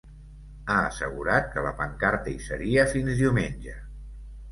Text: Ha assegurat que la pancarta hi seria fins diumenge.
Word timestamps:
Ha 0.69 0.77
assegurat 0.85 1.51
que 1.55 1.63
la 1.65 1.73
pancarta 1.81 2.31
hi 2.37 2.47
seria 2.47 2.87
fins 2.95 3.13
diumenge. 3.21 3.75